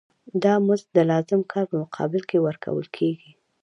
دا 0.43 0.53
مزد 0.65 0.87
د 0.97 0.99
لازم 1.11 1.41
کار 1.51 1.65
په 1.71 1.75
مقابل 1.83 2.21
کې 2.29 2.37
ورکول 2.47 2.85
کېږي 2.97 3.31